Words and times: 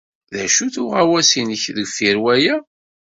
D 0.33 0.35
acu-t 0.45 0.75
uɣawas-nnek 0.83 1.63
deffir 1.75 2.17
waya? 2.23 2.55